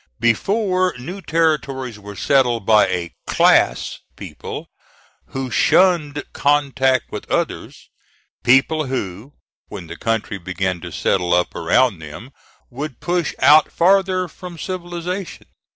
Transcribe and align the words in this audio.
Before, 0.19 0.95
new 0.97 1.21
territories 1.21 1.99
were 1.99 2.15
settled 2.15 2.65
by 2.65 2.87
a 2.87 3.13
"class"; 3.27 3.99
people 4.15 4.65
who 5.27 5.51
shunned 5.51 6.23
contact 6.33 7.11
with 7.11 7.29
others; 7.29 7.87
people 8.43 8.87
who, 8.87 9.33
when 9.67 9.85
the 9.85 9.95
country 9.97 10.39
began 10.39 10.81
to 10.81 10.91
settle 10.91 11.35
up 11.35 11.53
around 11.53 11.99
them, 11.99 12.31
would 12.71 12.99
push 12.99 13.35
out 13.39 13.71
farther 13.71 14.27
from 14.27 14.57
civilization. 14.57 15.45